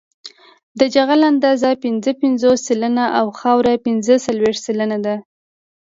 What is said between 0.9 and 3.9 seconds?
جغل اندازه پنځه پنځوس سلنه او خاوره